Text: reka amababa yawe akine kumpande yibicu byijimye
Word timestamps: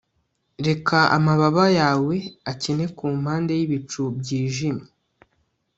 reka 0.67 0.97
amababa 1.17 1.65
yawe 1.79 2.15
akine 2.51 2.83
kumpande 2.97 3.51
yibicu 3.59 4.01
byijimye 4.17 4.87